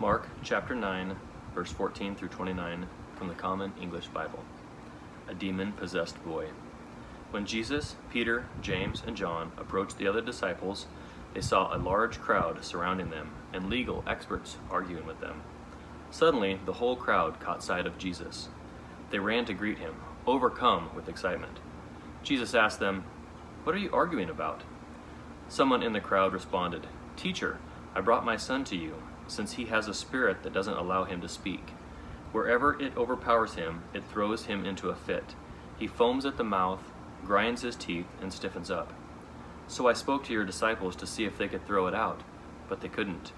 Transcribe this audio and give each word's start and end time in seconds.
Mark 0.00 0.30
chapter 0.42 0.74
9, 0.74 1.14
verse 1.54 1.70
14 1.72 2.14
through 2.14 2.30
29 2.30 2.86
from 3.16 3.28
the 3.28 3.34
Common 3.34 3.70
English 3.78 4.06
Bible. 4.06 4.42
A 5.28 5.34
demon 5.34 5.72
possessed 5.72 6.24
boy. 6.24 6.46
When 7.32 7.44
Jesus, 7.44 7.96
Peter, 8.10 8.46
James, 8.62 9.02
and 9.06 9.14
John 9.14 9.52
approached 9.58 9.98
the 9.98 10.08
other 10.08 10.22
disciples, 10.22 10.86
they 11.34 11.42
saw 11.42 11.76
a 11.76 11.76
large 11.76 12.18
crowd 12.18 12.64
surrounding 12.64 13.10
them 13.10 13.32
and 13.52 13.68
legal 13.68 14.02
experts 14.06 14.56
arguing 14.70 15.04
with 15.04 15.20
them. 15.20 15.42
Suddenly, 16.10 16.60
the 16.64 16.72
whole 16.72 16.96
crowd 16.96 17.38
caught 17.38 17.62
sight 17.62 17.86
of 17.86 17.98
Jesus. 17.98 18.48
They 19.10 19.18
ran 19.18 19.44
to 19.44 19.52
greet 19.52 19.80
him, 19.80 19.96
overcome 20.26 20.88
with 20.96 21.10
excitement. 21.10 21.60
Jesus 22.22 22.54
asked 22.54 22.80
them, 22.80 23.04
What 23.64 23.74
are 23.74 23.78
you 23.78 23.90
arguing 23.92 24.30
about? 24.30 24.62
Someone 25.50 25.82
in 25.82 25.92
the 25.92 26.00
crowd 26.00 26.32
responded, 26.32 26.86
Teacher, 27.16 27.58
I 27.94 28.00
brought 28.00 28.24
my 28.24 28.38
son 28.38 28.64
to 28.64 28.76
you 28.76 28.94
since 29.30 29.52
he 29.52 29.66
has 29.66 29.88
a 29.88 29.94
spirit 29.94 30.42
that 30.42 30.52
doesn't 30.52 30.76
allow 30.76 31.04
him 31.04 31.20
to 31.20 31.28
speak. 31.28 31.70
Wherever 32.32 32.80
it 32.80 32.96
overpowers 32.96 33.54
him, 33.54 33.82
it 33.94 34.04
throws 34.10 34.46
him 34.46 34.64
into 34.64 34.90
a 34.90 34.94
fit. 34.94 35.34
He 35.78 35.86
foams 35.86 36.26
at 36.26 36.36
the 36.36 36.44
mouth, 36.44 36.92
grinds 37.24 37.62
his 37.62 37.76
teeth, 37.76 38.06
and 38.20 38.32
stiffens 38.32 38.70
up. 38.70 38.92
So 39.66 39.86
I 39.86 39.92
spoke 39.92 40.24
to 40.24 40.32
your 40.32 40.44
disciples 40.44 40.96
to 40.96 41.06
see 41.06 41.24
if 41.24 41.38
they 41.38 41.48
could 41.48 41.66
throw 41.66 41.86
it 41.86 41.94
out, 41.94 42.22
but 42.68 42.80
they 42.80 42.88
couldn't. 42.88 43.32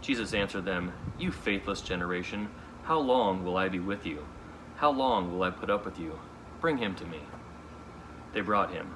Jesus 0.00 0.34
answered 0.34 0.64
them, 0.64 0.92
You 1.18 1.32
faithless 1.32 1.80
generation, 1.80 2.48
how 2.84 2.98
long 2.98 3.44
will 3.44 3.56
I 3.56 3.68
be 3.68 3.80
with 3.80 4.06
you? 4.06 4.26
How 4.76 4.90
long 4.90 5.32
will 5.32 5.42
I 5.42 5.50
put 5.50 5.70
up 5.70 5.84
with 5.84 5.98
you? 5.98 6.18
Bring 6.60 6.78
him 6.78 6.94
to 6.96 7.04
me. 7.04 7.20
They 8.32 8.40
brought 8.40 8.72
him. 8.72 8.94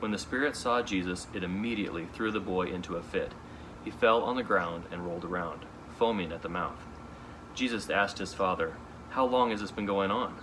When 0.00 0.10
the 0.10 0.18
spirit 0.18 0.56
saw 0.56 0.82
Jesus, 0.82 1.26
it 1.34 1.44
immediately 1.44 2.06
threw 2.12 2.30
the 2.30 2.40
boy 2.40 2.66
into 2.66 2.96
a 2.96 3.02
fit 3.02 3.32
he 3.84 3.90
fell 3.90 4.22
on 4.22 4.36
the 4.36 4.42
ground 4.42 4.84
and 4.90 5.06
rolled 5.06 5.24
around, 5.24 5.64
foaming 5.98 6.32
at 6.32 6.42
the 6.42 6.48
mouth. 6.48 6.78
Jesus 7.54 7.90
asked 7.90 8.18
his 8.18 8.34
father, 8.34 8.74
How 9.10 9.24
long 9.24 9.50
has 9.50 9.60
this 9.60 9.70
been 9.70 9.86
going 9.86 10.10
on? 10.10 10.36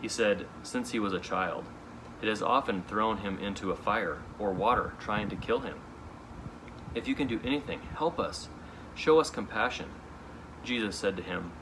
He 0.00 0.08
said, 0.08 0.46
Since 0.62 0.90
he 0.90 0.98
was 0.98 1.12
a 1.12 1.20
child. 1.20 1.64
It 2.20 2.28
has 2.28 2.42
often 2.42 2.82
thrown 2.82 3.18
him 3.18 3.38
into 3.38 3.72
a 3.72 3.76
fire 3.76 4.18
or 4.38 4.52
water, 4.52 4.94
trying 5.00 5.28
to 5.30 5.36
kill 5.36 5.60
him. 5.60 5.78
If 6.94 7.08
you 7.08 7.14
can 7.14 7.26
do 7.26 7.40
anything, 7.44 7.80
help 7.96 8.20
us. 8.20 8.48
Show 8.94 9.18
us 9.18 9.30
compassion. 9.30 9.88
Jesus 10.62 10.94
said 10.94 11.16
to 11.16 11.22
him, 11.22 11.52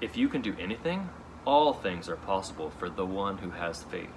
If 0.00 0.16
you 0.16 0.28
can 0.28 0.42
do 0.42 0.56
anything, 0.58 1.10
all 1.44 1.72
things 1.72 2.08
are 2.08 2.16
possible 2.16 2.70
for 2.70 2.88
the 2.88 3.06
one 3.06 3.38
who 3.38 3.50
has 3.50 3.84
faith. 3.84 4.10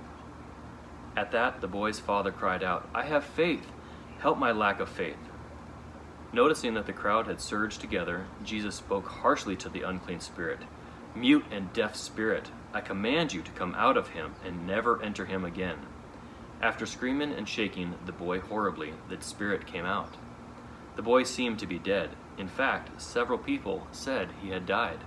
At 1.16 1.32
that, 1.32 1.62
the 1.62 1.68
boy's 1.68 2.00
father 2.00 2.32
cried 2.32 2.64
out, 2.64 2.88
I 2.94 3.04
have 3.04 3.24
faith. 3.24 3.72
Help 4.20 4.38
my 4.38 4.52
lack 4.52 4.80
of 4.80 4.90
faith. 4.90 5.18
Noticing 6.34 6.74
that 6.74 6.86
the 6.86 6.94
crowd 6.94 7.28
had 7.28 7.40
surged 7.40 7.80
together, 7.80 8.28
Jesus 8.44 8.76
spoke 8.76 9.08
harshly 9.08 9.56
to 9.58 9.70
the 9.70 9.84
unclean 9.84 10.20
spirit 10.20 10.60
Mute 11.16 11.46
and 11.50 11.74
deaf 11.74 11.96
spirit, 11.96 12.52
I 12.74 12.82
command 12.82 13.34
you 13.34 13.42
to 13.42 13.52
come 13.52 13.74
out 13.76 13.98
of 13.98 14.10
him 14.10 14.36
and 14.46 14.68
never 14.68 15.02
enter 15.02 15.26
him 15.26 15.44
again. 15.46 15.78
After 16.62 16.86
screaming 16.86 17.34
and 17.34 17.50
shaking 17.50 17.96
the 18.06 18.12
boy 18.12 18.40
horribly, 18.40 18.94
the 19.10 19.20
spirit 19.22 19.66
came 19.66 19.86
out. 19.86 20.16
The 20.96 21.02
boy 21.02 21.24
seemed 21.24 21.58
to 21.60 21.66
be 21.66 21.80
dead. 21.80 22.12
In 22.38 22.48
fact, 22.48 23.02
several 23.02 23.40
people 23.40 23.88
said 23.92 24.30
he 24.42 24.50
had 24.50 24.68
died. 24.68 25.00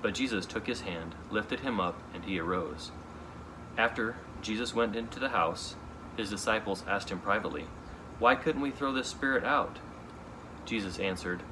But 0.00 0.14
Jesus 0.14 0.44
took 0.44 0.66
his 0.66 0.80
hand, 0.80 1.14
lifted 1.30 1.60
him 1.60 1.78
up, 1.78 2.00
and 2.12 2.24
he 2.24 2.40
arose. 2.40 2.90
After 3.78 4.16
Jesus 4.40 4.74
went 4.74 4.96
into 4.96 5.20
the 5.20 5.28
house, 5.28 5.76
his 6.16 6.30
disciples 6.30 6.84
asked 6.88 7.10
him 7.10 7.20
privately, 7.20 7.66
Why 8.18 8.34
couldn't 8.34 8.60
we 8.62 8.72
throw 8.72 8.92
this 8.92 9.08
spirit 9.08 9.44
out? 9.44 9.78
Jesus 10.64 10.98
answered, 10.98 11.42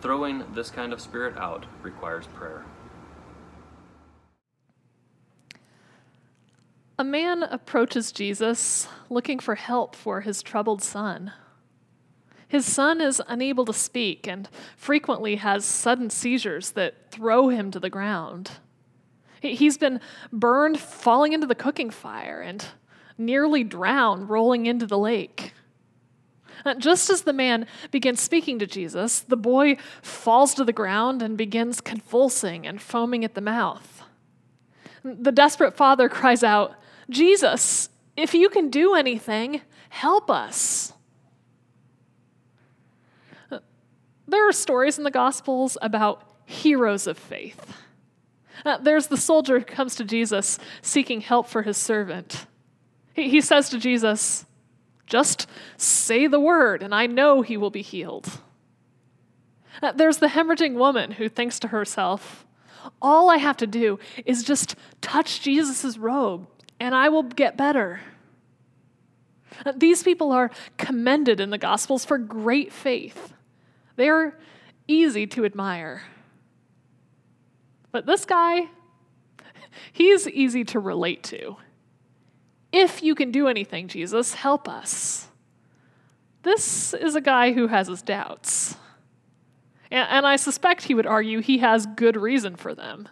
Throwing 0.00 0.44
this 0.54 0.70
kind 0.70 0.92
of 0.92 1.00
spirit 1.00 1.36
out 1.36 1.66
requires 1.82 2.26
prayer. 2.26 2.64
A 6.98 7.04
man 7.04 7.42
approaches 7.42 8.12
Jesus 8.12 8.86
looking 9.08 9.38
for 9.38 9.54
help 9.54 9.96
for 9.96 10.20
his 10.20 10.42
troubled 10.42 10.82
son. 10.82 11.32
His 12.46 12.66
son 12.66 13.00
is 13.00 13.22
unable 13.28 13.64
to 13.64 13.72
speak 13.72 14.28
and 14.28 14.48
frequently 14.76 15.36
has 15.36 15.64
sudden 15.64 16.10
seizures 16.10 16.72
that 16.72 17.10
throw 17.10 17.48
him 17.48 17.70
to 17.70 17.80
the 17.80 17.88
ground. 17.88 18.52
He's 19.40 19.78
been 19.78 20.00
burned 20.32 20.78
falling 20.78 21.32
into 21.32 21.46
the 21.46 21.54
cooking 21.54 21.90
fire 21.90 22.40
and 22.40 22.64
nearly 23.16 23.64
drowned 23.64 24.28
rolling 24.28 24.66
into 24.66 24.86
the 24.86 24.98
lake. 24.98 25.54
Just 26.78 27.10
as 27.10 27.22
the 27.22 27.32
man 27.32 27.66
begins 27.90 28.20
speaking 28.20 28.58
to 28.58 28.66
Jesus, 28.66 29.20
the 29.20 29.36
boy 29.36 29.76
falls 30.02 30.54
to 30.54 30.64
the 30.64 30.72
ground 30.72 31.22
and 31.22 31.36
begins 31.36 31.80
convulsing 31.80 32.66
and 32.66 32.80
foaming 32.80 33.24
at 33.24 33.34
the 33.34 33.40
mouth. 33.40 34.02
The 35.04 35.32
desperate 35.32 35.76
father 35.76 36.08
cries 36.08 36.44
out, 36.44 36.74
Jesus, 37.10 37.88
if 38.16 38.34
you 38.34 38.48
can 38.48 38.70
do 38.70 38.94
anything, 38.94 39.62
help 39.88 40.30
us. 40.30 40.92
There 44.28 44.48
are 44.48 44.52
stories 44.52 44.98
in 44.98 45.04
the 45.04 45.10
Gospels 45.10 45.76
about 45.82 46.22
heroes 46.46 47.06
of 47.06 47.18
faith. 47.18 47.76
Uh, 48.64 48.78
there's 48.78 49.08
the 49.08 49.16
soldier 49.16 49.58
who 49.58 49.64
comes 49.64 49.94
to 49.96 50.04
Jesus 50.04 50.58
seeking 50.80 51.20
help 51.20 51.48
for 51.48 51.62
his 51.62 51.76
servant. 51.76 52.46
He, 53.12 53.28
he 53.28 53.40
says 53.40 53.68
to 53.70 53.78
Jesus, 53.78 54.46
just 55.06 55.46
say 55.76 56.26
the 56.26 56.40
word, 56.40 56.82
and 56.82 56.94
I 56.94 57.06
know 57.06 57.42
he 57.42 57.56
will 57.56 57.70
be 57.70 57.82
healed. 57.82 58.40
Uh, 59.82 59.92
there's 59.92 60.18
the 60.18 60.28
hemorrhaging 60.28 60.74
woman 60.74 61.12
who 61.12 61.28
thinks 61.28 61.58
to 61.60 61.68
herself, 61.68 62.46
All 63.00 63.30
I 63.30 63.36
have 63.36 63.56
to 63.58 63.66
do 63.66 63.98
is 64.24 64.42
just 64.42 64.76
touch 65.00 65.40
Jesus' 65.40 65.98
robe, 65.98 66.46
and 66.78 66.94
I 66.94 67.08
will 67.08 67.22
get 67.22 67.56
better. 67.56 68.00
Uh, 69.64 69.72
these 69.76 70.02
people 70.02 70.32
are 70.32 70.50
commended 70.78 71.40
in 71.40 71.50
the 71.50 71.58
Gospels 71.58 72.04
for 72.04 72.18
great 72.18 72.72
faith. 72.72 73.32
They 73.96 74.08
are 74.08 74.38
easy 74.88 75.26
to 75.28 75.44
admire. 75.44 76.02
But 77.90 78.06
this 78.06 78.24
guy, 78.24 78.68
he's 79.92 80.26
easy 80.28 80.64
to 80.64 80.78
relate 80.78 81.22
to. 81.24 81.56
If 82.72 83.02
you 83.02 83.14
can 83.14 83.30
do 83.30 83.48
anything, 83.48 83.88
Jesus, 83.88 84.34
help 84.34 84.68
us. 84.68 85.28
This 86.42 86.94
is 86.94 87.14
a 87.14 87.20
guy 87.20 87.52
who 87.52 87.68
has 87.68 87.86
his 87.86 88.02
doubts. 88.02 88.76
And, 89.90 90.08
and 90.08 90.26
I 90.26 90.36
suspect 90.36 90.84
he 90.84 90.94
would 90.94 91.06
argue 91.06 91.40
he 91.40 91.58
has 91.58 91.86
good 91.86 92.16
reason 92.16 92.56
for 92.56 92.74
them. 92.74 93.08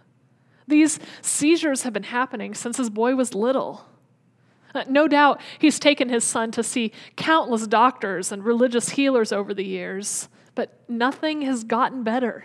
These 0.67 0.99
seizures 1.21 1.83
have 1.83 1.93
been 1.93 2.05
happening 2.05 2.55
since 2.55 2.79
his 2.79 2.91
boy 2.91 3.15
was 3.15 3.35
little. 3.35 3.87
Uh, 4.75 4.85
no 4.89 5.09
doubt 5.09 5.41
he's 5.59 5.79
taken 5.79 6.09
his 6.09 6.25
son 6.25 6.51
to 6.53 6.63
see 6.63 6.93
countless 7.17 7.67
doctors 7.67 8.31
and 8.33 8.45
religious 8.45 8.91
healers 8.91 9.33
over 9.33 9.53
the 9.53 9.65
years, 9.65 10.29
but 10.55 10.79
nothing 10.89 11.43
has 11.43 11.65
gotten 11.65 12.03
better. 12.03 12.45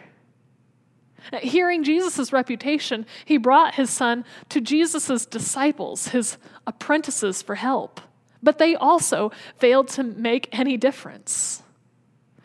Hearing 1.41 1.83
Jesus' 1.83 2.31
reputation, 2.31 3.05
he 3.23 3.37
brought 3.37 3.75
his 3.75 3.89
son 3.89 4.25
to 4.49 4.61
Jesus' 4.61 5.25
disciples, 5.25 6.09
his 6.09 6.37
apprentices, 6.67 7.41
for 7.41 7.55
help. 7.55 8.01
But 8.43 8.57
they 8.57 8.75
also 8.75 9.31
failed 9.57 9.87
to 9.89 10.03
make 10.03 10.49
any 10.51 10.77
difference. 10.77 11.63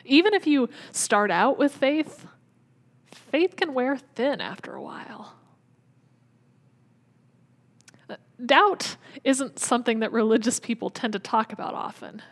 Even 0.04 0.34
if 0.34 0.46
you 0.46 0.68
start 0.92 1.30
out 1.30 1.58
with 1.58 1.72
faith, 1.72 2.26
faith 3.12 3.56
can 3.56 3.74
wear 3.74 3.96
thin 3.96 4.40
after 4.40 4.74
a 4.74 4.82
while. 4.82 5.34
Doubt 8.44 8.96
isn't 9.22 9.58
something 9.58 10.00
that 10.00 10.12
religious 10.12 10.58
people 10.58 10.88
tend 10.88 11.12
to 11.12 11.18
talk 11.18 11.52
about 11.52 11.74
often, 11.74 12.22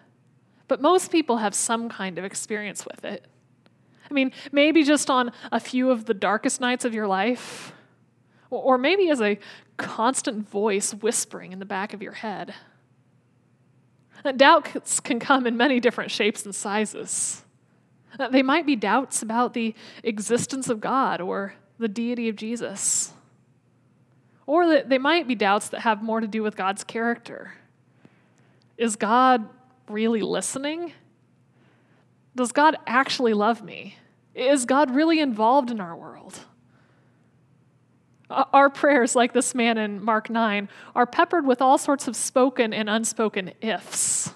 but 0.66 0.81
most 0.81 1.12
people 1.12 1.37
have 1.37 1.54
some 1.54 1.88
kind 1.88 2.19
of 2.19 2.25
experience 2.25 2.87
with 2.87 3.04
it. 3.04 3.26
I 4.10 4.14
mean, 4.14 4.32
maybe 4.52 4.84
just 4.84 5.10
on 5.10 5.32
a 5.52 5.60
few 5.60 5.90
of 5.90 6.06
the 6.06 6.14
darkest 6.14 6.60
nights 6.60 6.84
of 6.84 6.94
your 6.94 7.06
life, 7.06 7.72
or 8.50 8.78
maybe 8.78 9.10
as 9.10 9.20
a 9.20 9.38
constant 9.76 10.49
voice 10.49 10.93
whispering 10.93 11.52
in 11.52 11.58
the 11.58 11.66
back 11.66 11.93
of 11.93 12.02
your 12.02 12.12
head. 12.12 12.55
Uh, 14.25 14.32
doubts 14.32 15.00
can 15.00 15.20
come 15.20 15.46
in 15.46 15.56
many 15.56 15.78
different 15.81 16.10
shapes 16.10 16.44
and 16.44 16.55
sizes. 16.55 17.44
Uh, 18.19 18.28
they 18.28 18.43
might 18.43 18.66
be 18.66 18.75
doubts 18.75 19.22
about 19.22 19.55
the 19.55 19.75
existence 20.02 20.69
of 20.69 20.81
God 20.81 21.20
or 21.20 21.54
the 21.78 21.88
deity 21.88 22.28
of 22.28 22.37
Jesus. 22.37 23.12
Or 24.46 24.82
they 24.82 24.99
might 24.99 25.28
be 25.28 25.34
doubts 25.34 25.69
that 25.69 25.81
have 25.81 26.02
more 26.02 26.20
to 26.20 26.26
do 26.26 26.43
with 26.43 26.56
God's 26.56 26.82
character. 26.82 27.52
Is 28.76 28.96
God 28.96 29.46
really 29.88 30.22
listening? 30.22 30.93
Does 32.38 32.52
God 32.52 32.76
actually 32.87 33.35
love 33.35 33.64
me? 33.64 33.96
Is 34.32 34.64
God 34.64 34.94
really 34.94 35.19
involved 35.19 35.73
in 35.73 35.81
our 35.81 35.96
world? 35.96 36.38
Our 38.31 38.70
prayers, 38.70 39.17
like 39.17 39.32
this 39.32 39.56
man 39.56 39.76
in 39.76 40.00
Mark 40.00 40.31
9, 40.31 40.69
are 40.94 41.05
peppered 41.05 41.44
with 41.44 41.61
all 41.61 41.79
sorts 41.79 42.06
of 42.06 42.14
spoken 42.14 42.73
and 42.73 42.88
unspoken 42.88 43.55
ifs. 43.61 44.31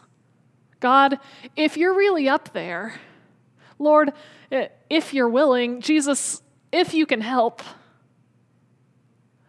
God, 0.81 1.20
if 1.54 1.76
you're 1.76 1.94
really 1.94 2.28
up 2.28 2.52
there, 2.52 2.96
Lord, 3.78 4.12
eh, 4.50 4.66
if 4.90 5.14
you're 5.14 5.28
willing, 5.28 5.81
Jesus, 5.81 6.43
if 6.72 6.94
you 6.94 7.06
can 7.06 7.20
help. 7.20 7.62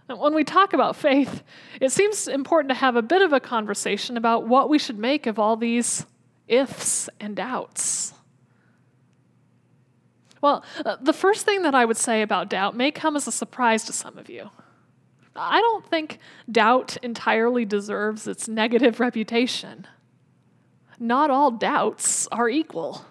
When 0.05 0.35
we 0.35 0.43
talk 0.43 0.73
about 0.73 0.95
faith, 0.95 1.41
it 1.81 1.91
seems 1.91 2.27
important 2.27 2.69
to 2.69 2.75
have 2.75 2.95
a 2.95 3.01
bit 3.01 3.23
of 3.23 3.33
a 3.33 3.39
conversation 3.39 4.15
about 4.15 4.47
what 4.47 4.69
we 4.69 4.77
should 4.77 4.99
make 4.99 5.25
of 5.25 5.39
all 5.39 5.57
these 5.57 6.05
ifs 6.47 7.09
and 7.19 7.35
doubts. 7.35 8.13
Well, 10.43 10.61
uh, 10.85 10.97
the 10.99 11.13
first 11.13 11.45
thing 11.45 11.61
that 11.61 11.73
I 11.73 11.85
would 11.85 11.95
say 11.95 12.21
about 12.21 12.49
doubt 12.49 12.75
may 12.75 12.91
come 12.91 13.15
as 13.15 13.29
a 13.29 13.31
surprise 13.31 13.85
to 13.85 13.93
some 13.93 14.17
of 14.17 14.29
you. 14.29 14.49
I 15.37 15.61
don't 15.61 15.89
think 15.89 16.19
doubt 16.51 16.97
entirely 17.01 17.63
deserves 17.63 18.27
its 18.27 18.49
negative 18.49 18.99
reputation. 18.99 19.87
Not 20.99 21.31
all 21.31 21.49
doubts 21.49 22.27
are 22.27 22.49
equal. 22.49 23.05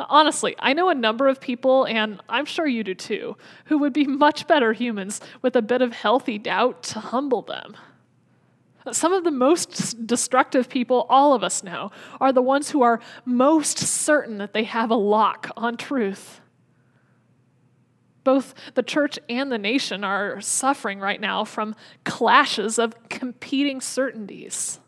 Honestly, 0.00 0.56
I 0.58 0.72
know 0.72 0.88
a 0.88 0.94
number 0.94 1.28
of 1.28 1.40
people, 1.40 1.84
and 1.84 2.20
I'm 2.28 2.46
sure 2.46 2.66
you 2.66 2.82
do 2.82 2.96
too, 2.96 3.36
who 3.66 3.78
would 3.78 3.92
be 3.92 4.04
much 4.04 4.48
better 4.48 4.72
humans 4.72 5.20
with 5.40 5.54
a 5.54 5.62
bit 5.62 5.82
of 5.82 5.92
healthy 5.92 6.36
doubt 6.36 6.82
to 6.82 6.98
humble 6.98 7.42
them. 7.42 7.76
Some 8.92 9.12
of 9.12 9.24
the 9.24 9.30
most 9.30 10.06
destructive 10.06 10.68
people 10.68 11.06
all 11.08 11.34
of 11.34 11.42
us 11.42 11.62
know 11.62 11.90
are 12.20 12.32
the 12.32 12.42
ones 12.42 12.70
who 12.70 12.82
are 12.82 13.00
most 13.24 13.78
certain 13.78 14.38
that 14.38 14.52
they 14.52 14.64
have 14.64 14.90
a 14.90 14.96
lock 14.96 15.50
on 15.56 15.76
truth. 15.76 16.40
Both 18.24 18.54
the 18.74 18.82
church 18.82 19.18
and 19.28 19.50
the 19.50 19.58
nation 19.58 20.04
are 20.04 20.40
suffering 20.40 21.00
right 21.00 21.20
now 21.20 21.44
from 21.44 21.74
clashes 22.04 22.78
of 22.78 23.08
competing 23.08 23.80
certainties. 23.80 24.80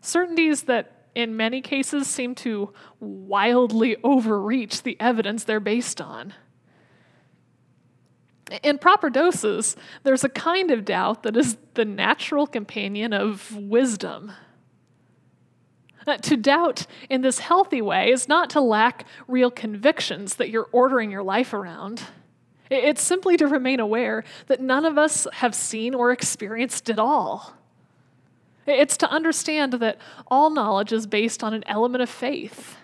Certainties 0.00 0.62
that 0.62 0.96
in 1.16 1.34
many 1.34 1.62
cases, 1.62 2.06
seem 2.06 2.34
to 2.34 2.74
wildly 3.00 3.96
overreach 4.04 4.82
the 4.82 5.00
evidence 5.00 5.44
they're 5.44 5.58
based 5.58 5.98
on. 5.98 6.34
In 8.62 8.78
proper 8.78 9.10
doses, 9.10 9.76
there's 10.04 10.22
a 10.22 10.28
kind 10.28 10.70
of 10.70 10.84
doubt 10.84 11.24
that 11.24 11.36
is 11.36 11.56
the 11.74 11.84
natural 11.84 12.46
companion 12.46 13.12
of 13.12 13.56
wisdom. 13.56 14.32
Uh, 16.06 16.16
to 16.18 16.36
doubt 16.36 16.86
in 17.10 17.22
this 17.22 17.40
healthy 17.40 17.82
way 17.82 18.12
is 18.12 18.28
not 18.28 18.48
to 18.50 18.60
lack 18.60 19.04
real 19.26 19.50
convictions 19.50 20.36
that 20.36 20.50
you're 20.50 20.68
ordering 20.70 21.10
your 21.10 21.24
life 21.24 21.52
around. 21.52 22.02
It's 22.70 23.02
simply 23.02 23.36
to 23.36 23.48
remain 23.48 23.80
aware 23.80 24.22
that 24.46 24.60
none 24.60 24.84
of 24.84 24.98
us 24.98 25.26
have 25.34 25.54
seen 25.54 25.94
or 25.94 26.12
experienced 26.12 26.88
it 26.88 27.00
all. 27.00 27.54
It's 28.66 28.96
to 28.98 29.10
understand 29.10 29.74
that 29.74 29.98
all 30.28 30.50
knowledge 30.50 30.92
is 30.92 31.06
based 31.06 31.42
on 31.42 31.54
an 31.54 31.64
element 31.66 32.02
of 32.02 32.10
faith, 32.10 32.76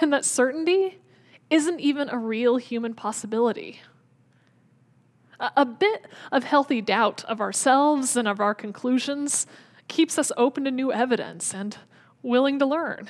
and 0.00 0.12
that 0.12 0.24
certainty 0.24 0.98
isn't 1.50 1.80
even 1.80 2.08
a 2.10 2.18
real 2.18 2.56
human 2.56 2.94
possibility. 2.94 3.80
A, 5.40 5.64
bit 5.64 6.06
of 6.32 6.42
healthy 6.42 6.80
doubt 6.80 7.24
of 7.26 7.40
ourselves 7.40 8.16
and 8.16 8.26
of 8.26 8.40
our 8.40 8.54
conclusions 8.54 9.46
keeps 9.86 10.18
us 10.18 10.32
open 10.36 10.64
to 10.64 10.70
new 10.70 10.92
evidence 10.92 11.54
and 11.54 11.76
willing 12.22 12.58
to 12.58 12.66
learn, 12.66 13.08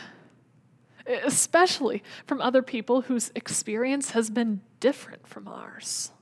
especially 1.07 2.03
from 2.27 2.43
other 2.43 2.61
people 2.61 3.03
whose 3.03 3.33
experience 3.35 4.11
has 4.11 4.29
been 4.29 4.61
different 4.79 5.27
from 5.27 5.49
ours. 5.49 6.13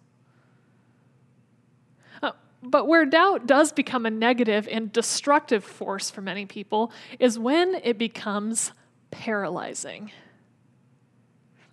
Uh, 2.22 2.32
but 2.62 2.86
where 2.86 3.04
doubt 3.04 3.46
does 3.46 3.72
become 3.72 4.06
a 4.06 4.10
negative 4.10 4.68
and 4.70 4.92
destructive 4.92 5.64
force 5.64 6.08
for 6.08 6.20
many 6.20 6.46
people 6.46 6.92
is 7.18 7.36
when 7.36 7.74
it 7.82 7.98
becomes 7.98 8.70
paralyzing. 9.10 10.12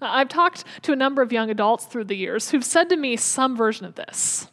I've 0.03 0.29
talked 0.29 0.63
to 0.83 0.91
a 0.91 0.95
number 0.95 1.21
of 1.21 1.31
young 1.31 1.49
adults 1.49 1.85
through 1.85 2.05
the 2.05 2.15
years 2.15 2.51
who've 2.51 2.63
said 2.63 2.89
to 2.89 2.97
me 2.97 3.15
some 3.15 3.55
version 3.55 3.85
of 3.85 3.95
this. 3.95 4.47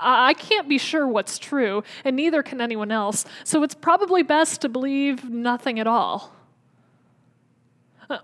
I 0.00 0.34
can't 0.34 0.68
be 0.68 0.78
sure 0.78 1.06
what's 1.06 1.38
true, 1.38 1.82
and 2.04 2.14
neither 2.16 2.42
can 2.42 2.60
anyone 2.60 2.92
else, 2.92 3.24
so 3.44 3.62
it's 3.62 3.74
probably 3.74 4.22
best 4.22 4.60
to 4.60 4.68
believe 4.68 5.28
nothing 5.28 5.80
at 5.80 5.86
all. 5.86 6.32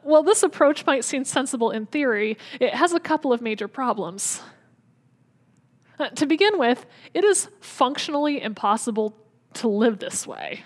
Well, 0.02 0.22
this 0.22 0.42
approach 0.42 0.86
might 0.86 1.04
seem 1.04 1.24
sensible 1.24 1.70
in 1.70 1.86
theory, 1.86 2.38
it 2.60 2.74
has 2.74 2.92
a 2.92 3.00
couple 3.00 3.32
of 3.32 3.42
major 3.42 3.68
problems. 3.68 4.40
Uh, 5.98 6.08
to 6.10 6.26
begin 6.26 6.58
with, 6.58 6.86
it 7.12 7.24
is 7.24 7.48
functionally 7.60 8.42
impossible 8.42 9.16
to 9.54 9.68
live 9.68 9.98
this 9.98 10.26
way. 10.26 10.64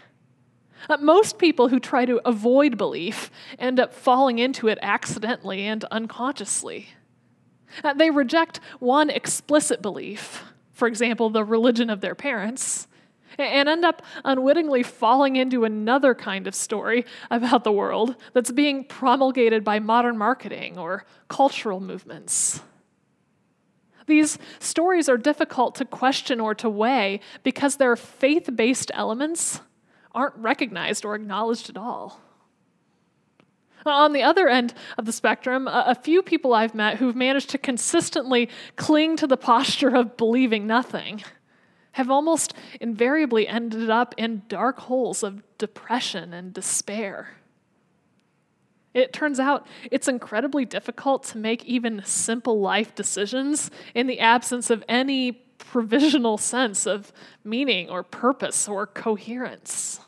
Uh, 0.89 0.97
most 0.99 1.39
people 1.39 1.69
who 1.69 1.81
try 1.81 2.05
to 2.05 2.21
avoid 2.27 2.79
belief 2.79 3.31
end 3.59 3.81
up 3.81 3.93
falling 3.93 4.39
into 4.39 4.69
it 4.69 4.79
accidentally 4.83 5.67
and 5.67 5.85
unconsciously. 5.85 6.89
Uh, 7.85 7.93
they 7.95 8.11
reject 8.11 8.61
one 8.79 9.11
explicit 9.11 9.83
belief, 9.83 10.45
for 10.73 10.89
example, 10.89 11.31
the 11.31 11.45
religion 11.45 11.91
of 11.91 12.01
their 12.01 12.15
parents, 12.15 12.87
and 13.39 13.69
end 13.69 13.85
up 13.85 14.03
unwittingly 14.25 14.83
falling 14.83 15.37
into 15.37 15.65
another 15.65 16.15
kind 16.15 16.47
of 16.47 16.55
story 16.55 17.05
about 17.31 17.63
the 17.63 17.73
world 17.73 18.17
that's 18.33 18.51
being 18.51 18.85
promulgated 18.85 19.63
by 19.63 19.79
modern 19.79 20.17
marketing 20.17 20.79
or 20.79 21.05
cultural 21.29 21.79
movements. 21.79 22.63
These 24.07 24.39
stories 24.59 25.09
are 25.09 25.19
difficult 25.19 25.75
to 25.77 25.85
question 25.85 26.41
or 26.41 26.55
to 26.57 26.71
weigh 26.71 27.21
because 27.43 27.77
their 27.77 27.95
faith 27.95 28.49
based 28.57 28.91
elements 28.95 29.61
aren't 30.13 30.37
recognized 30.37 31.05
or 31.05 31.15
acknowledged 31.15 31.71
at 31.71 31.77
all. 31.77 32.21
On 33.87 34.13
the 34.13 34.23
other 34.23 34.49
end 34.49 34.75
of 34.99 35.07
the 35.07 35.13
spectrum, 35.13 35.69
a 35.69 35.95
few 35.95 36.23
people 36.23 36.53
I've 36.53 36.75
met 36.75 36.97
who've 36.97 37.17
managed 37.17 37.51
to 37.51 37.59
consistently 37.59 38.49
cling 38.77 39.17
to 39.17 39.27
the 39.27 39.37
posture 39.37 39.95
of 39.95 40.17
believing 40.17 40.67
nothing 40.67 41.23
have 41.93 42.11
almost 42.11 42.55
invariably 42.81 43.49
ended 43.49 43.91
up 43.91 44.15
in 44.17 44.43
dark 44.49 44.79
holes 44.81 45.23
of 45.23 45.43
depression 45.59 46.33
and 46.33 46.53
despair. 46.53 47.31
It 48.95 49.13
turns 49.13 49.39
out 49.39 49.67
it's 49.91 50.09
incredibly 50.09 50.65
difficult 50.65 51.23
to 51.25 51.39
make 51.39 51.65
even 51.65 52.03
simple 52.05 52.61
life 52.61 52.95
decisions 52.95 53.71
in 53.95 54.07
the 54.07 54.21
absence 54.21 54.71
of 54.71 54.85
any 54.89 55.43
provisional 55.71 56.39
sense 56.39 56.87
of 56.87 57.13
meaning 57.45 57.89
or 57.91 58.03
purpose 58.03 58.69
or 58.69 58.87
coherence. 58.87 60.01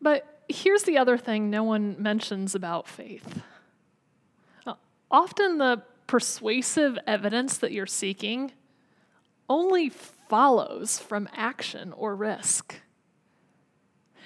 But 0.00 0.42
here's 0.48 0.82
the 0.82 0.98
other 0.98 1.16
thing 1.16 1.50
no 1.50 1.62
one 1.62 1.96
mentions 1.98 2.54
about 2.54 2.88
faith. 2.88 3.42
Uh, 4.66 4.74
often 5.10 5.58
the 5.58 5.82
persuasive 6.06 6.98
evidence 7.06 7.58
that 7.58 7.72
you're 7.72 7.86
seeking 7.86 8.52
only 9.48 9.88
follows 9.88 10.98
from 10.98 11.28
action 11.34 11.92
or 11.92 12.14
risk. 12.14 12.80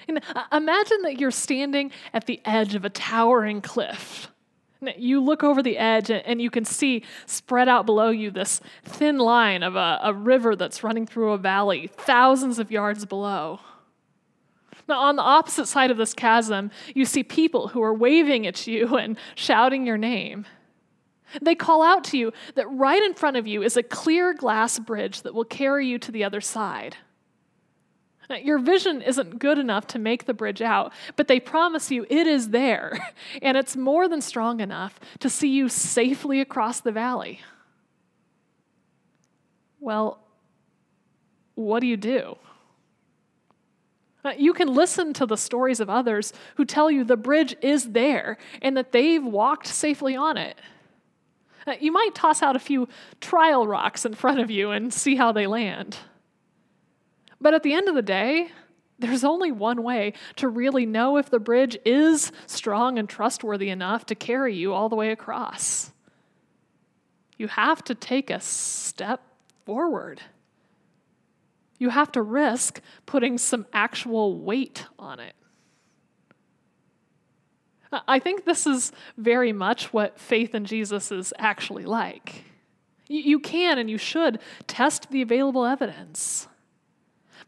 And 0.08 0.20
uh, 0.34 0.44
imagine 0.52 1.02
that 1.02 1.18
you're 1.18 1.30
standing 1.30 1.90
at 2.12 2.26
the 2.26 2.40
edge 2.44 2.74
of 2.74 2.84
a 2.84 2.90
towering 2.90 3.60
cliff. 3.60 4.28
You 4.80 5.22
look 5.22 5.42
over 5.42 5.62
the 5.62 5.78
edge 5.78 6.10
and 6.10 6.40
you 6.40 6.50
can 6.50 6.64
see 6.64 7.02
spread 7.24 7.68
out 7.68 7.86
below 7.86 8.10
you 8.10 8.30
this 8.30 8.60
thin 8.84 9.18
line 9.18 9.62
of 9.62 9.74
a, 9.74 10.00
a 10.02 10.12
river 10.12 10.54
that's 10.54 10.82
running 10.82 11.06
through 11.06 11.32
a 11.32 11.38
valley 11.38 11.90
thousands 11.96 12.58
of 12.58 12.70
yards 12.70 13.04
below. 13.06 13.60
Now, 14.88 15.00
on 15.00 15.16
the 15.16 15.22
opposite 15.22 15.66
side 15.66 15.90
of 15.90 15.96
this 15.96 16.14
chasm, 16.14 16.70
you 16.94 17.04
see 17.04 17.24
people 17.24 17.68
who 17.68 17.82
are 17.82 17.94
waving 17.94 18.46
at 18.46 18.66
you 18.66 18.96
and 18.98 19.18
shouting 19.34 19.86
your 19.86 19.98
name. 19.98 20.46
They 21.42 21.54
call 21.54 21.82
out 21.82 22.04
to 22.04 22.18
you 22.18 22.32
that 22.54 22.70
right 22.70 23.02
in 23.02 23.14
front 23.14 23.36
of 23.36 23.46
you 23.46 23.62
is 23.62 23.76
a 23.76 23.82
clear 23.82 24.32
glass 24.32 24.78
bridge 24.78 25.22
that 25.22 25.34
will 25.34 25.44
carry 25.44 25.86
you 25.86 25.98
to 25.98 26.12
the 26.12 26.22
other 26.22 26.40
side. 26.40 26.96
Your 28.42 28.58
vision 28.58 29.02
isn't 29.02 29.38
good 29.38 29.58
enough 29.58 29.86
to 29.88 29.98
make 29.98 30.24
the 30.24 30.34
bridge 30.34 30.62
out, 30.62 30.92
but 31.16 31.28
they 31.28 31.40
promise 31.40 31.90
you 31.90 32.06
it 32.08 32.26
is 32.26 32.50
there, 32.50 32.98
and 33.42 33.56
it's 33.56 33.76
more 33.76 34.08
than 34.08 34.20
strong 34.20 34.60
enough 34.60 34.98
to 35.20 35.30
see 35.30 35.48
you 35.48 35.68
safely 35.68 36.40
across 36.40 36.80
the 36.80 36.92
valley. 36.92 37.40
Well, 39.80 40.18
what 41.54 41.80
do 41.80 41.86
you 41.86 41.96
do? 41.96 42.36
Uh, 44.24 44.32
you 44.36 44.52
can 44.52 44.74
listen 44.74 45.12
to 45.12 45.24
the 45.24 45.36
stories 45.36 45.78
of 45.78 45.88
others 45.88 46.32
who 46.56 46.64
tell 46.64 46.90
you 46.90 47.04
the 47.04 47.16
bridge 47.16 47.54
is 47.62 47.92
there 47.92 48.38
and 48.60 48.76
that 48.76 48.90
they've 48.90 49.24
walked 49.24 49.68
safely 49.68 50.16
on 50.16 50.36
it. 50.36 50.58
Uh, 51.64 51.74
you 51.80 51.92
might 51.92 52.14
toss 52.14 52.42
out 52.42 52.56
a 52.56 52.58
few 52.60 52.88
trial 53.20 53.66
rocks 53.68 54.04
in 54.04 54.14
front 54.14 54.40
of 54.40 54.50
you 54.50 54.72
and 54.72 54.92
see 54.92 55.14
how 55.14 55.30
they 55.30 55.46
land. 55.46 55.98
But 57.46 57.54
at 57.54 57.62
the 57.62 57.74
end 57.74 57.86
of 57.86 57.94
the 57.94 58.02
day, 58.02 58.48
there's 58.98 59.22
only 59.22 59.52
one 59.52 59.84
way 59.84 60.14
to 60.34 60.48
really 60.48 60.84
know 60.84 61.16
if 61.16 61.30
the 61.30 61.38
bridge 61.38 61.78
is 61.84 62.32
strong 62.48 62.98
and 62.98 63.08
trustworthy 63.08 63.68
enough 63.68 64.04
to 64.06 64.16
carry 64.16 64.56
you 64.56 64.72
all 64.72 64.88
the 64.88 64.96
way 64.96 65.12
across. 65.12 65.92
You 67.36 67.46
have 67.46 67.84
to 67.84 67.94
take 67.94 68.30
a 68.30 68.40
step 68.40 69.22
forward. 69.64 70.22
You 71.78 71.90
have 71.90 72.10
to 72.12 72.22
risk 72.22 72.80
putting 73.06 73.38
some 73.38 73.64
actual 73.72 74.40
weight 74.40 74.84
on 74.98 75.20
it. 75.20 75.36
I 78.08 78.18
think 78.18 78.44
this 78.44 78.66
is 78.66 78.90
very 79.16 79.52
much 79.52 79.92
what 79.92 80.18
faith 80.18 80.52
in 80.52 80.64
Jesus 80.64 81.12
is 81.12 81.32
actually 81.38 81.84
like. 81.84 82.42
You 83.06 83.38
can 83.38 83.78
and 83.78 83.88
you 83.88 83.98
should 83.98 84.40
test 84.66 85.12
the 85.12 85.22
available 85.22 85.64
evidence. 85.64 86.48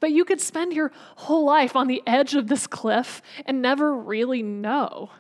But 0.01 0.13
you 0.13 0.25
could 0.25 0.41
spend 0.41 0.73
your 0.73 0.93
whole 1.17 1.45
life 1.45 1.75
on 1.75 1.89
the 1.89 2.03
edge 2.07 2.35
of 2.35 2.47
this 2.47 2.67
cliff 2.67 3.21
and 3.47 3.61
never 3.61 3.95
really 3.95 4.43
know. 4.43 5.11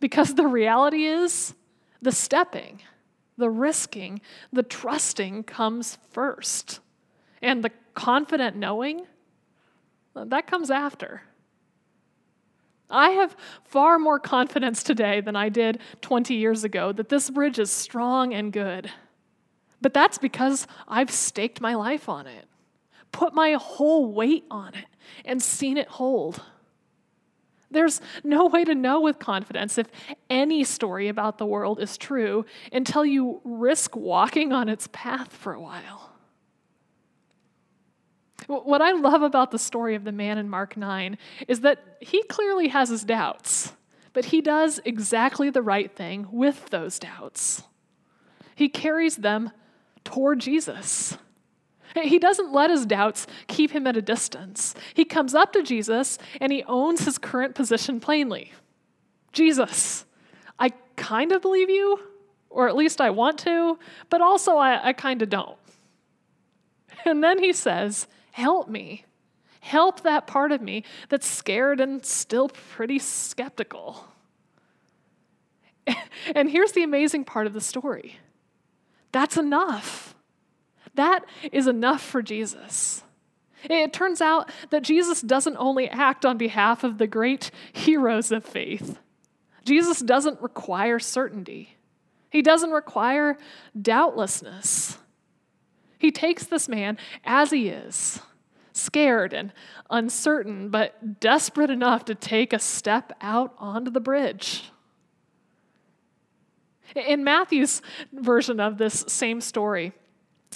Because 0.00 0.34
the 0.34 0.46
reality 0.46 1.06
is, 1.06 1.54
the 2.02 2.12
stepping, 2.12 2.82
the 3.38 3.48
risking, 3.48 4.20
the 4.52 4.62
trusting 4.62 5.44
comes 5.44 5.98
first. 6.10 6.80
And 7.40 7.64
the 7.64 7.70
confident 7.94 8.56
knowing, 8.56 9.06
that 10.14 10.46
comes 10.46 10.70
after. 10.70 11.22
I 12.90 13.10
have 13.10 13.34
far 13.64 13.98
more 13.98 14.20
confidence 14.20 14.82
today 14.82 15.20
than 15.20 15.34
I 15.34 15.48
did 15.48 15.80
20 16.02 16.34
years 16.34 16.64
ago 16.64 16.92
that 16.92 17.08
this 17.08 17.30
bridge 17.30 17.58
is 17.58 17.70
strong 17.70 18.34
and 18.34 18.52
good. 18.52 18.90
But 19.80 19.94
that's 19.94 20.18
because 20.18 20.66
I've 20.86 21.10
staked 21.10 21.60
my 21.60 21.74
life 21.74 22.08
on 22.08 22.26
it, 22.26 22.46
put 23.14 23.32
my 23.32 23.52
whole 23.52 24.12
weight 24.12 24.44
on 24.50 24.74
it, 24.74 24.86
and 25.24 25.40
seen 25.40 25.76
it 25.76 25.86
hold. 25.86 26.42
There's 27.70 28.00
no 28.24 28.46
way 28.46 28.64
to 28.64 28.74
know 28.74 29.00
with 29.00 29.20
confidence 29.20 29.78
if 29.78 29.86
any 30.28 30.64
story 30.64 31.06
about 31.06 31.38
the 31.38 31.46
world 31.46 31.78
is 31.78 31.96
true 31.96 32.44
until 32.72 33.06
you 33.06 33.40
risk 33.44 33.94
walking 33.94 34.52
on 34.52 34.68
its 34.68 34.88
path 34.92 35.32
for 35.32 35.52
a 35.52 35.60
while. 35.60 36.10
What 38.48 38.82
I 38.82 38.90
love 38.92 39.22
about 39.22 39.52
the 39.52 39.60
story 39.60 39.94
of 39.94 40.02
the 40.02 40.12
man 40.12 40.36
in 40.36 40.50
Mark 40.50 40.76
9 40.76 41.16
is 41.46 41.60
that 41.60 41.96
he 42.00 42.24
clearly 42.24 42.68
has 42.68 42.88
his 42.88 43.04
doubts, 43.04 43.74
but 44.12 44.26
he 44.26 44.40
does 44.40 44.80
exactly 44.84 45.50
the 45.50 45.62
right 45.62 45.90
thing 45.94 46.26
with 46.32 46.68
those 46.70 46.98
doubts. 46.98 47.62
He 48.56 48.68
carries 48.68 49.16
them 49.16 49.52
toward 50.02 50.40
Jesus. 50.40 51.16
He 52.02 52.18
doesn't 52.18 52.52
let 52.52 52.70
his 52.70 52.86
doubts 52.86 53.26
keep 53.46 53.70
him 53.70 53.86
at 53.86 53.96
a 53.96 54.02
distance. 54.02 54.74
He 54.94 55.04
comes 55.04 55.34
up 55.34 55.52
to 55.52 55.62
Jesus 55.62 56.18
and 56.40 56.52
he 56.52 56.64
owns 56.64 57.04
his 57.04 57.18
current 57.18 57.54
position 57.54 58.00
plainly. 58.00 58.52
Jesus, 59.32 60.04
I 60.58 60.72
kind 60.96 61.32
of 61.32 61.42
believe 61.42 61.70
you, 61.70 62.00
or 62.50 62.68
at 62.68 62.76
least 62.76 63.00
I 63.00 63.10
want 63.10 63.38
to, 63.40 63.78
but 64.10 64.20
also 64.20 64.56
I, 64.56 64.88
I 64.88 64.92
kind 64.92 65.22
of 65.22 65.30
don't. 65.30 65.58
And 67.06 67.22
then 67.22 67.38
he 67.38 67.52
says, 67.52 68.06
Help 68.32 68.68
me. 68.68 69.04
Help 69.60 70.02
that 70.02 70.26
part 70.26 70.52
of 70.52 70.60
me 70.60 70.84
that's 71.08 71.26
scared 71.26 71.80
and 71.80 72.04
still 72.04 72.48
pretty 72.48 72.98
skeptical. 72.98 74.06
And 76.34 76.48
here's 76.48 76.72
the 76.72 76.82
amazing 76.82 77.24
part 77.24 77.46
of 77.46 77.52
the 77.52 77.60
story 77.60 78.18
that's 79.12 79.36
enough. 79.36 80.03
That 80.94 81.24
is 81.52 81.66
enough 81.66 82.02
for 82.02 82.22
Jesus. 82.22 83.02
It 83.64 83.92
turns 83.92 84.20
out 84.20 84.50
that 84.70 84.82
Jesus 84.82 85.20
doesn't 85.22 85.56
only 85.56 85.88
act 85.88 86.26
on 86.26 86.36
behalf 86.36 86.84
of 86.84 86.98
the 86.98 87.06
great 87.06 87.50
heroes 87.72 88.30
of 88.30 88.44
faith, 88.44 88.98
Jesus 89.64 90.00
doesn't 90.00 90.40
require 90.42 90.98
certainty, 90.98 91.76
He 92.30 92.42
doesn't 92.42 92.70
require 92.70 93.38
doubtlessness. 93.80 94.98
He 95.98 96.10
takes 96.10 96.44
this 96.44 96.68
man 96.68 96.98
as 97.24 97.50
he 97.50 97.68
is, 97.68 98.20
scared 98.74 99.32
and 99.32 99.54
uncertain, 99.88 100.68
but 100.68 101.18
desperate 101.18 101.70
enough 101.70 102.04
to 102.04 102.14
take 102.14 102.52
a 102.52 102.58
step 102.58 103.14
out 103.22 103.54
onto 103.56 103.90
the 103.90 104.00
bridge. 104.00 104.64
In 106.94 107.24
Matthew's 107.24 107.80
version 108.12 108.60
of 108.60 108.76
this 108.76 109.06
same 109.08 109.40
story, 109.40 109.94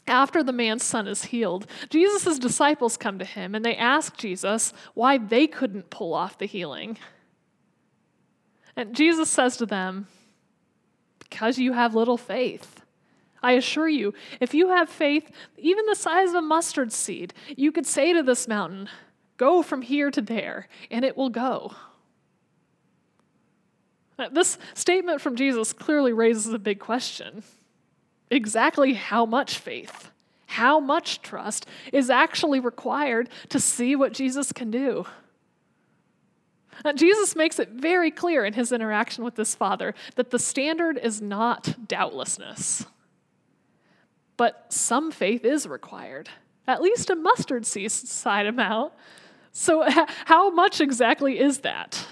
after 0.08 0.42
the 0.42 0.52
man's 0.52 0.84
son 0.84 1.06
is 1.06 1.26
healed, 1.26 1.66
Jesus' 1.90 2.38
disciples 2.38 2.96
come 2.96 3.18
to 3.18 3.24
him 3.24 3.54
and 3.54 3.64
they 3.64 3.76
ask 3.76 4.16
Jesus 4.16 4.72
why 4.94 5.18
they 5.18 5.46
couldn't 5.46 5.90
pull 5.90 6.14
off 6.14 6.38
the 6.38 6.46
healing. 6.46 6.98
And 8.76 8.94
Jesus 8.94 9.28
says 9.30 9.56
to 9.56 9.66
them, 9.66 10.06
Because 11.18 11.58
you 11.58 11.72
have 11.72 11.94
little 11.94 12.16
faith. 12.16 12.82
I 13.42 13.52
assure 13.52 13.88
you, 13.88 14.14
if 14.40 14.54
you 14.54 14.68
have 14.68 14.88
faith, 14.88 15.30
even 15.56 15.86
the 15.86 15.94
size 15.94 16.30
of 16.30 16.36
a 16.36 16.42
mustard 16.42 16.92
seed, 16.92 17.34
you 17.56 17.72
could 17.72 17.86
say 17.86 18.12
to 18.12 18.22
this 18.22 18.48
mountain, 18.48 18.88
Go 19.36 19.62
from 19.62 19.82
here 19.82 20.10
to 20.10 20.20
there, 20.20 20.68
and 20.90 21.04
it 21.04 21.16
will 21.16 21.30
go. 21.30 21.72
This 24.32 24.58
statement 24.74 25.20
from 25.20 25.36
Jesus 25.36 25.72
clearly 25.72 26.12
raises 26.12 26.52
a 26.52 26.58
big 26.58 26.80
question. 26.80 27.44
Exactly 28.30 28.94
how 28.94 29.24
much 29.24 29.58
faith, 29.58 30.10
how 30.46 30.80
much 30.80 31.22
trust 31.22 31.66
is 31.92 32.10
actually 32.10 32.60
required 32.60 33.28
to 33.48 33.58
see 33.58 33.96
what 33.96 34.12
Jesus 34.12 34.52
can 34.52 34.70
do? 34.70 35.06
Uh, 36.84 36.92
Jesus 36.92 37.34
makes 37.34 37.58
it 37.58 37.70
very 37.70 38.10
clear 38.10 38.44
in 38.44 38.52
his 38.52 38.70
interaction 38.70 39.24
with 39.24 39.34
this 39.34 39.54
father 39.54 39.94
that 40.14 40.30
the 40.30 40.38
standard 40.38 40.96
is 40.96 41.20
not 41.20 41.88
doubtlessness 41.88 42.86
but 44.38 44.72
some 44.72 45.10
faith 45.10 45.44
is 45.44 45.66
required, 45.66 46.30
at 46.66 46.80
least 46.80 47.10
a 47.10 47.16
mustard 47.16 47.66
seed 47.66 47.90
side 47.90 48.46
amount. 48.46 48.94
So, 49.52 49.84
how 50.24 50.48
much 50.48 50.80
exactly 50.80 51.38
is 51.38 51.58
that? 51.58 52.06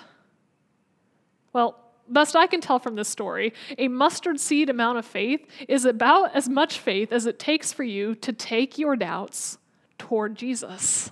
Well, 1.54 1.78
best 2.08 2.36
I 2.36 2.46
can 2.46 2.60
tell 2.60 2.78
from 2.78 2.94
this 2.94 3.08
story, 3.08 3.52
a 3.78 3.88
mustard 3.88 4.40
seed 4.40 4.70
amount 4.70 4.98
of 4.98 5.04
faith 5.04 5.46
is 5.68 5.84
about 5.84 6.34
as 6.34 6.48
much 6.48 6.78
faith 6.78 7.12
as 7.12 7.26
it 7.26 7.38
takes 7.38 7.72
for 7.72 7.84
you 7.84 8.14
to 8.16 8.32
take 8.32 8.78
your 8.78 8.96
doubts 8.96 9.58
toward 9.98 10.36
Jesus. 10.36 11.10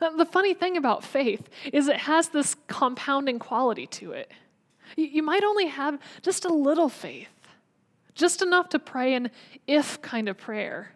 Uh, 0.00 0.10
the 0.16 0.24
funny 0.24 0.54
thing 0.54 0.76
about 0.76 1.04
faith 1.04 1.48
is 1.72 1.88
it 1.88 1.96
has 1.96 2.28
this 2.28 2.56
compounding 2.66 3.38
quality 3.38 3.86
to 3.86 4.12
it. 4.12 4.30
You 4.96 5.22
might 5.22 5.44
only 5.44 5.66
have 5.66 5.98
just 6.22 6.44
a 6.44 6.52
little 6.52 6.88
faith, 6.88 7.28
just 8.14 8.42
enough 8.42 8.68
to 8.70 8.78
pray 8.78 9.14
an 9.14 9.30
if 9.66 10.00
kind 10.02 10.28
of 10.28 10.36
prayer. 10.36 10.92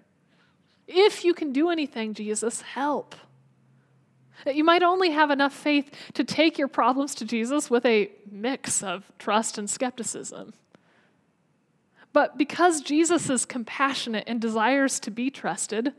If 0.86 1.24
you 1.24 1.34
can 1.34 1.52
do 1.52 1.70
anything, 1.70 2.14
Jesus, 2.14 2.62
help. 2.62 3.14
You 4.46 4.64
might 4.64 4.82
only 4.82 5.10
have 5.10 5.30
enough 5.30 5.52
faith 5.52 5.90
to 6.14 6.24
take 6.24 6.58
your 6.58 6.68
problems 6.68 7.14
to 7.16 7.24
Jesus 7.24 7.70
with 7.70 7.84
a 7.84 8.10
mix 8.30 8.82
of 8.82 9.10
trust 9.18 9.58
and 9.58 9.68
skepticism. 9.68 10.52
But 12.12 12.38
because 12.38 12.80
Jesus 12.80 13.28
is 13.28 13.44
compassionate 13.44 14.24
and 14.26 14.40
desires 14.40 14.98
to 15.00 15.10
be 15.10 15.30
trusted, 15.30 15.92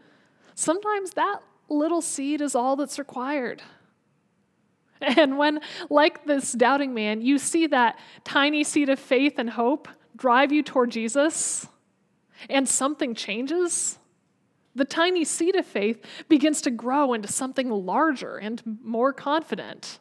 sometimes 0.56 1.12
that 1.12 1.42
little 1.70 2.02
seed 2.02 2.42
is 2.42 2.56
all 2.56 2.76
that's 2.76 2.98
required. 2.98 3.62
And 5.02 5.38
when, 5.38 5.62
like 5.90 6.26
this 6.26 6.52
doubting 6.52 6.94
man, 6.94 7.22
you 7.22 7.38
see 7.38 7.68
that 7.68 7.98
tiny 8.24 8.64
seed 8.64 8.90
of 8.90 9.00
faith 9.00 9.36
and 9.38 9.52
hope, 9.52 9.88
drive 10.18 10.52
you 10.52 10.64
toward 10.64 10.92
Jesus 10.92 11.68
and 12.50 12.68
something 12.68 13.16
changes, 13.16 13.99
the 14.80 14.86
tiny 14.86 15.24
seed 15.24 15.56
of 15.56 15.66
faith 15.66 16.04
begins 16.28 16.62
to 16.62 16.72
grow 16.72 17.14
into 17.14 17.28
something 17.28 17.70
larger 17.70 18.38
and 18.38 18.62
more 18.84 19.14
confident. 19.14 20.00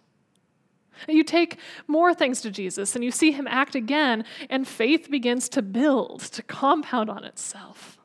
You 1.07 1.23
take 1.23 1.59
more 1.87 2.15
things 2.15 2.41
to 2.41 2.51
Jesus 2.51 2.95
and 2.95 3.05
you 3.05 3.11
see 3.11 3.33
him 3.33 3.47
act 3.47 3.75
again, 3.75 4.25
and 4.49 4.67
faith 4.67 5.11
begins 5.11 5.49
to 5.51 5.63
build, 5.63 6.21
to 6.21 6.43
compound 6.43 7.11
on 7.11 7.25
itself. 7.25 7.99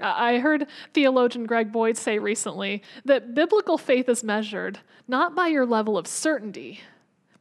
I 0.00 0.38
heard 0.38 0.66
theologian 0.94 1.46
Greg 1.46 1.72
Boyd 1.72 1.96
say 1.96 2.18
recently 2.18 2.82
that 3.04 3.34
biblical 3.34 3.78
faith 3.78 4.08
is 4.08 4.22
measured 4.22 4.78
not 5.08 5.34
by 5.34 5.48
your 5.48 5.66
level 5.66 5.98
of 5.98 6.06
certainty, 6.06 6.80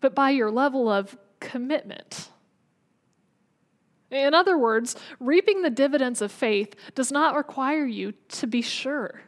but 0.01 0.15
by 0.15 0.31
your 0.31 0.49
level 0.49 0.89
of 0.89 1.17
commitment. 1.39 2.29
In 4.09 4.33
other 4.33 4.57
words, 4.57 4.95
reaping 5.19 5.61
the 5.61 5.69
dividends 5.69 6.21
of 6.21 6.31
faith 6.31 6.75
does 6.95 7.11
not 7.11 7.35
require 7.35 7.85
you 7.85 8.13
to 8.29 8.47
be 8.47 8.61
sure. 8.61 9.21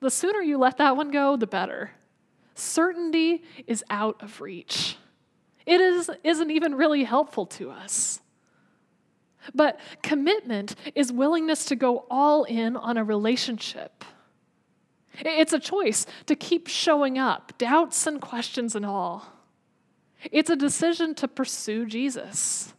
The 0.00 0.10
sooner 0.10 0.40
you 0.40 0.58
let 0.58 0.78
that 0.78 0.96
one 0.96 1.10
go, 1.10 1.36
the 1.36 1.46
better. 1.46 1.92
Certainty 2.54 3.44
is 3.66 3.84
out 3.88 4.20
of 4.22 4.40
reach. 4.40 4.96
It 5.66 5.80
is, 5.80 6.10
isn't 6.24 6.50
even 6.50 6.74
really 6.74 7.04
helpful 7.04 7.46
to 7.46 7.70
us. 7.70 8.20
But 9.54 9.78
commitment 10.02 10.74
is 10.94 11.12
willingness 11.12 11.64
to 11.66 11.76
go 11.76 12.06
all 12.10 12.44
in 12.44 12.76
on 12.76 12.96
a 12.96 13.04
relationship. 13.04 14.04
It's 15.20 15.52
a 15.52 15.58
choice 15.58 16.06
to 16.26 16.34
keep 16.34 16.66
showing 16.66 17.18
up, 17.18 17.56
doubts 17.56 18.06
and 18.06 18.20
questions 18.20 18.74
and 18.74 18.84
all. 18.84 19.26
It's 20.30 20.50
a 20.50 20.56
decision 20.56 21.14
to 21.16 21.28
pursue 21.28 21.86
Jesus 21.86 22.74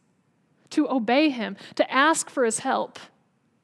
to 0.72 0.90
obey 0.90 1.30
Him, 1.30 1.58
to 1.76 1.92
ask 1.92 2.30
for 2.30 2.44
His 2.44 2.60
help, 2.60 3.00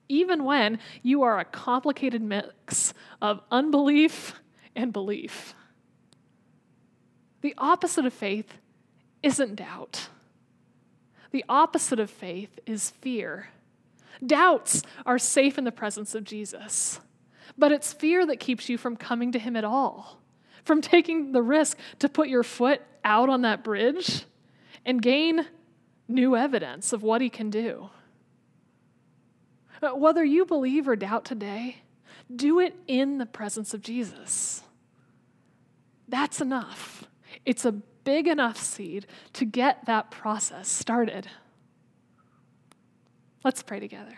even 0.07 0.43
when 0.43 0.79
you 1.01 1.23
are 1.23 1.39
a 1.39 1.45
complicated 1.45 2.21
mix 2.21 2.93
of 3.21 3.41
unbelief 3.51 4.33
and 4.75 4.93
belief. 4.93 5.53
The 7.41 7.53
opposite 7.57 8.05
of 8.05 8.13
faith 8.13 8.53
isn't 9.23 9.55
doubt. 9.55 10.09
The 11.31 11.43
opposite 11.49 11.99
of 11.99 12.09
faith 12.09 12.59
is 12.65 12.91
fear. 12.91 13.49
Doubts 14.25 14.81
are 15.05 15.19
safe 15.19 15.57
in 15.57 15.63
the 15.63 15.71
presence 15.71 16.15
of 16.15 16.23
Jesus, 16.23 16.99
but 17.57 17.71
it's 17.71 17.93
fear 17.93 18.25
that 18.25 18.39
keeps 18.39 18.69
you 18.69 18.77
from 18.77 18.95
coming 18.95 19.31
to 19.33 19.39
Him 19.39 19.55
at 19.55 19.63
all, 19.63 20.19
from 20.63 20.81
taking 20.81 21.31
the 21.33 21.41
risk 21.41 21.77
to 21.99 22.09
put 22.09 22.29
your 22.29 22.43
foot 22.43 22.81
out 23.03 23.29
on 23.29 23.41
that 23.41 23.63
bridge 23.63 24.25
and 24.85 25.01
gain 25.01 25.45
new 26.07 26.35
evidence 26.35 26.93
of 26.93 27.03
what 27.03 27.21
He 27.21 27.29
can 27.29 27.49
do. 27.49 27.89
Uh, 29.81 29.89
whether 29.89 30.23
you 30.23 30.45
believe 30.45 30.87
or 30.87 30.95
doubt 30.95 31.25
today, 31.25 31.77
do 32.33 32.59
it 32.59 32.75
in 32.87 33.17
the 33.17 33.25
presence 33.25 33.73
of 33.73 33.81
Jesus. 33.81 34.63
That's 36.07 36.41
enough. 36.41 37.05
It's 37.45 37.65
a 37.65 37.71
big 37.71 38.27
enough 38.27 38.57
seed 38.57 39.05
to 39.33 39.45
get 39.45 39.85
that 39.85 40.11
process 40.11 40.67
started. 40.67 41.27
Let's 43.43 43.61
pray 43.61 43.79
together. 43.79 44.17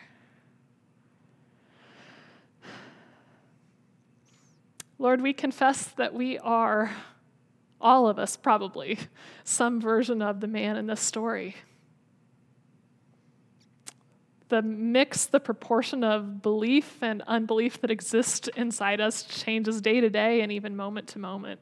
Lord, 4.98 5.22
we 5.22 5.34
confess 5.34 5.86
that 5.98 6.13
we 6.13 6.38
are, 6.39 6.91
all 7.79 8.08
of 8.08 8.19
us 8.19 8.36
probably, 8.36 9.00
some 9.43 9.79
version 9.79 10.22
of 10.22 10.41
the 10.41 10.48
man 10.48 10.75
in 10.75 10.88
this 10.88 11.00
story. 11.00 11.55
The 14.49 14.61
mix, 14.61 15.25
the 15.27 15.39
proportion 15.39 16.03
of 16.03 16.41
belief 16.41 17.01
and 17.01 17.21
unbelief 17.27 17.79
that 17.81 17.91
exists 17.91 18.49
inside 18.55 18.99
us 18.99 19.23
changes 19.23 19.79
day 19.79 20.01
to 20.01 20.09
day 20.09 20.41
and 20.41 20.51
even 20.51 20.75
moment 20.75 21.07
to 21.09 21.19
moment. 21.19 21.59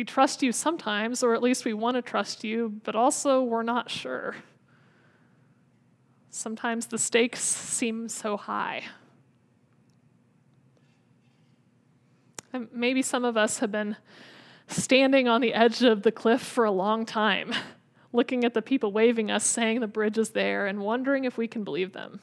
we 0.00 0.04
trust 0.04 0.42
you 0.42 0.50
sometimes, 0.50 1.22
or 1.22 1.34
at 1.34 1.42
least 1.42 1.66
we 1.66 1.74
want 1.74 1.94
to 1.94 2.00
trust 2.00 2.42
you, 2.42 2.80
but 2.84 2.96
also 2.96 3.42
we're 3.42 3.62
not 3.62 3.90
sure. 3.90 4.34
Sometimes 6.30 6.86
the 6.86 6.96
stakes 6.96 7.42
seem 7.42 8.08
so 8.08 8.38
high. 8.38 8.84
And 12.50 12.68
maybe 12.72 13.02
some 13.02 13.26
of 13.26 13.36
us 13.36 13.58
have 13.58 13.70
been 13.70 13.94
standing 14.68 15.28
on 15.28 15.42
the 15.42 15.52
edge 15.52 15.82
of 15.82 16.02
the 16.02 16.12
cliff 16.12 16.40
for 16.40 16.64
a 16.64 16.70
long 16.70 17.04
time, 17.04 17.52
looking 18.12 18.44
at 18.44 18.54
the 18.54 18.62
people 18.62 18.92
waving 18.92 19.30
us, 19.30 19.44
saying 19.44 19.80
the 19.80 19.86
bridge 19.86 20.18
is 20.18 20.30
there, 20.30 20.66
and 20.66 20.80
wondering 20.80 21.24
if 21.24 21.36
we 21.38 21.46
can 21.46 21.64
believe 21.64 21.92
them. 21.92 22.20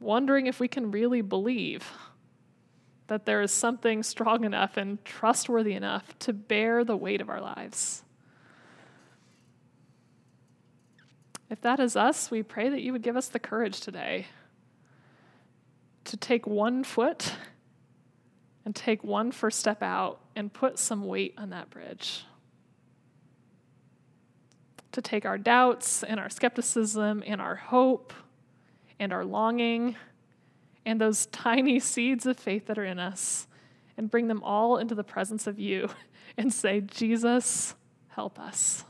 Wondering 0.00 0.46
if 0.46 0.60
we 0.60 0.68
can 0.68 0.90
really 0.90 1.20
believe 1.20 1.90
that 3.08 3.24
there 3.26 3.40
is 3.40 3.52
something 3.52 4.02
strong 4.02 4.44
enough 4.44 4.76
and 4.76 5.02
trustworthy 5.04 5.72
enough 5.72 6.18
to 6.20 6.32
bear 6.32 6.84
the 6.84 6.96
weight 6.96 7.20
of 7.20 7.28
our 7.28 7.40
lives. 7.40 8.02
If 11.50 11.60
that 11.62 11.80
is 11.80 11.96
us, 11.96 12.30
we 12.30 12.42
pray 12.42 12.68
that 12.68 12.82
you 12.82 12.92
would 12.92 13.02
give 13.02 13.16
us 13.16 13.28
the 13.28 13.38
courage 13.38 13.80
today 13.80 14.26
to 16.04 16.16
take 16.16 16.46
one 16.46 16.84
foot 16.84 17.32
and 18.64 18.74
take 18.74 19.02
one 19.02 19.32
first 19.32 19.58
step 19.58 19.82
out 19.82 20.20
and 20.36 20.52
put 20.52 20.78
some 20.78 21.06
weight 21.06 21.34
on 21.38 21.50
that 21.50 21.70
bridge. 21.70 22.24
To 24.98 25.02
take 25.02 25.24
our 25.24 25.38
doubts 25.38 26.02
and 26.02 26.18
our 26.18 26.28
skepticism 26.28 27.22
and 27.24 27.40
our 27.40 27.54
hope 27.54 28.12
and 28.98 29.12
our 29.12 29.24
longing 29.24 29.94
and 30.84 31.00
those 31.00 31.26
tiny 31.46 31.78
seeds 31.78 32.26
of 32.26 32.36
faith 32.36 32.66
that 32.66 32.78
are 32.78 32.84
in 32.84 32.98
us 32.98 33.46
and 33.96 34.10
bring 34.10 34.26
them 34.26 34.42
all 34.42 34.76
into 34.76 34.96
the 34.96 35.04
presence 35.04 35.46
of 35.46 35.56
you 35.56 35.88
and 36.36 36.52
say, 36.52 36.80
Jesus, 36.80 37.76
help 38.08 38.40
us. 38.40 38.84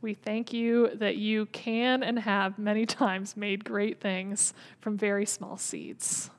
We 0.00 0.14
thank 0.14 0.54
you 0.54 0.88
that 0.94 1.16
you 1.16 1.44
can 1.44 2.02
and 2.02 2.18
have 2.18 2.58
many 2.58 2.86
times 3.04 3.36
made 3.36 3.66
great 3.66 4.00
things 4.00 4.54
from 4.80 4.96
very 4.96 5.26
small 5.26 5.58
seeds. 5.58 6.30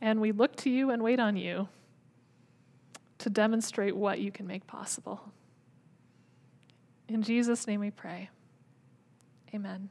And 0.00 0.20
we 0.20 0.30
look 0.30 0.54
to 0.58 0.70
you 0.70 0.90
and 0.92 1.02
wait 1.02 1.18
on 1.18 1.36
you 1.36 1.66
to 3.18 3.30
demonstrate 3.30 3.96
what 3.96 4.18
you 4.18 4.30
can 4.30 4.46
make 4.46 4.66
possible. 4.66 5.32
In 7.08 7.22
Jesus' 7.22 7.66
name 7.66 7.80
we 7.80 7.90
pray. 7.90 8.30
Amen. 9.54 9.88